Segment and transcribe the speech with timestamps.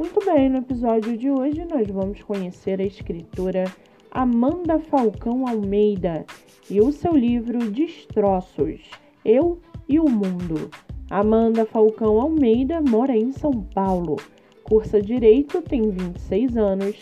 [0.00, 3.64] Muito bem, no episódio de hoje nós vamos conhecer a escritora
[4.10, 6.24] Amanda Falcão Almeida
[6.70, 8.80] e o seu livro Destroços
[9.22, 10.70] Eu e o Mundo.
[11.10, 14.16] Amanda Falcão Almeida mora em São Paulo,
[14.64, 16.96] cursa Direito, tem 26 anos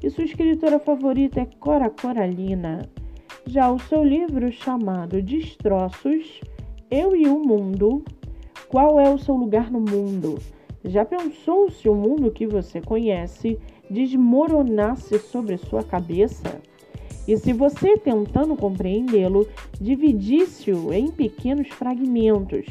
[0.00, 2.88] e sua escritora favorita é Cora Coralina.
[3.48, 6.40] Já o seu livro chamado Destroços
[6.88, 8.04] Eu e o Mundo
[8.74, 10.36] qual é o seu lugar no mundo?
[10.84, 16.60] Já pensou se o mundo que você conhece desmoronasse sobre sua cabeça?
[17.26, 19.48] E se você, tentando compreendê-lo,
[19.80, 22.66] dividisse-o em pequenos fragmentos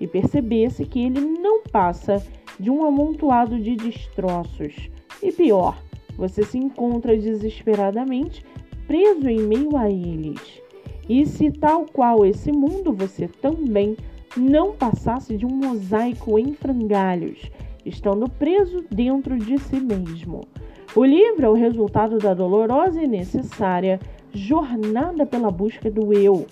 [0.00, 2.24] e percebesse que ele não passa
[2.58, 4.74] de um amontoado de destroços?
[5.22, 5.78] E pior,
[6.16, 8.42] você se encontra desesperadamente
[8.86, 10.40] preso em meio a eles.
[11.06, 13.94] E se, tal qual esse mundo, você também
[14.36, 17.50] não passasse de um mosaico em frangalhos,
[17.84, 20.42] estando preso dentro de si mesmo.
[20.94, 24.00] O livro é o resultado da dolorosa e necessária
[24.32, 26.46] jornada pela busca do eu.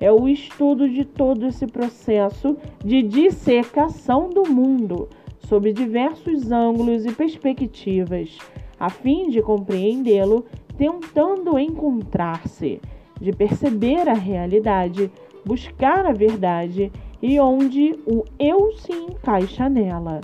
[0.00, 5.08] É o estudo de todo esse processo de dissecação do mundo,
[5.40, 8.36] sob diversos ângulos e perspectivas,
[8.80, 10.44] a fim de compreendê-lo,
[10.76, 12.80] tentando encontrar-se,
[13.20, 15.10] de perceber a realidade,
[15.44, 16.90] buscar a verdade
[17.22, 20.20] e onde o eu se encaixa nela.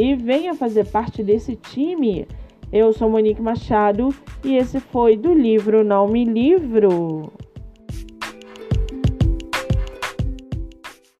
[0.00, 2.24] e venha fazer parte desse time.
[2.72, 4.14] Eu sou Monique Machado
[4.44, 7.32] e esse foi do livro Não Me Livro.